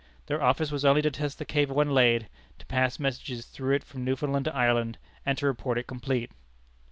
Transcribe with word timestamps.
Their 0.25 0.41
office 0.41 0.71
was 0.71 0.83
only 0.83 1.03
to 1.03 1.11
test 1.11 1.37
the 1.37 1.45
cable 1.45 1.75
when 1.75 1.91
laid, 1.91 2.27
to 2.57 2.65
pass 2.65 2.97
messages 2.97 3.45
through 3.45 3.75
it 3.75 3.83
from 3.83 4.03
Newfoundland 4.03 4.45
to 4.45 4.55
Ireland, 4.55 4.97
and 5.27 5.37
to 5.37 5.45
report 5.45 5.77
it 5.77 5.85
complete. 5.85 6.31